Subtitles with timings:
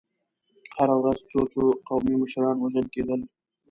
[0.75, 3.19] هره ورځ څو څو قومي مشران وژل کېدل.